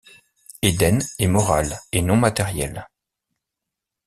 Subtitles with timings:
[0.63, 2.87] Éden est moral et non matériel.